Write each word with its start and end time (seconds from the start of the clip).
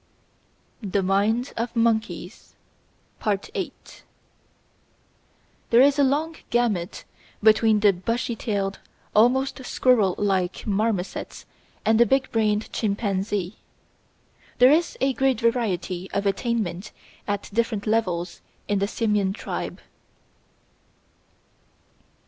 THE 0.81 1.03
MIND 1.03 1.53
OF 1.57 1.75
MONKEYS§ 1.75 2.55
8 3.53 4.03
There 5.69 5.79
is 5.81 5.99
a 5.99 6.03
long 6.03 6.35
gamut 6.49 7.05
between 7.43 7.81
the 7.81 7.93
bushy 7.93 8.35
tailed, 8.35 8.79
almost 9.15 9.63
squirrel 9.63 10.15
like 10.17 10.65
marmosets 10.65 11.45
and 11.85 11.99
the 11.99 12.07
big 12.07 12.31
brained 12.31 12.73
chimpanzee. 12.73 13.57
There 14.57 14.71
is 14.71 14.97
great 15.15 15.39
variety 15.39 16.09
of 16.13 16.25
attainment 16.25 16.91
at 17.27 17.51
different 17.53 17.85
levels 17.85 18.41
in 18.67 18.79
the 18.79 18.87
Simian 18.87 19.33
tribe. 19.33 19.79